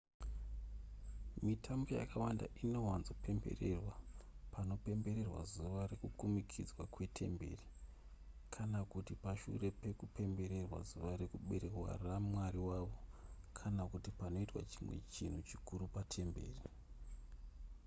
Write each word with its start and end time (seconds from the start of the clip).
mitambo 1.47 1.89
yakawanda 2.01 2.45
inowanzopembererwa 2.63 3.93
panopembererwa 4.53 5.39
zuva 5.53 5.81
rekukumikidzwa 5.91 6.83
kwetemberi 6.93 7.65
kana 8.53 8.79
kuti 8.91 9.13
pashure 9.23 9.67
pekupemberera 9.81 10.77
zuva 10.89 11.11
rekuberekwa 11.21 11.89
ramwari 12.05 12.59
wavo 12.69 12.97
kana 13.57 13.81
kuti 13.91 14.09
panoitwa 14.19 14.61
chimwe 14.71 14.95
chinhu 15.13 15.39
chikuru 15.49 15.83
patemberi 15.95 16.59